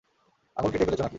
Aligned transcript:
আঙুল 0.57 0.69
কেটে 0.71 0.85
ফেলেছ 0.85 0.99
নাকি? 0.99 1.09